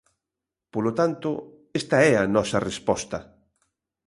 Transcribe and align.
Polo 0.73 0.91
tanto, 0.99 1.29
esta 1.81 1.97
é 2.11 2.13
a 2.17 2.25
nosa 2.35 2.59
resposta. 2.69 3.17